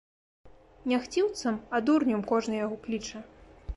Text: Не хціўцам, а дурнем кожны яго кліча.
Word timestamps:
Не 0.91 0.97
хціўцам, 1.03 1.59
а 1.75 1.83
дурнем 1.91 2.25
кожны 2.33 2.53
яго 2.65 2.75
кліча. 2.87 3.17